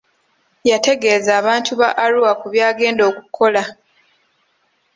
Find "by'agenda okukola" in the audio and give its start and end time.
2.53-3.63